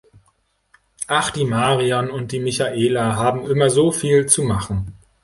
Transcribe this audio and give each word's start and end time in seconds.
Ach, 1.05 1.29
die 1.29 1.45
Marion 1.45 2.09
und 2.09 2.31
die 2.31 2.39
Michaela 2.39 3.17
haben 3.17 3.45
immer 3.45 3.69
so 3.69 3.91
viel 3.91 4.25
zu 4.25 4.41
machen. 4.41 4.95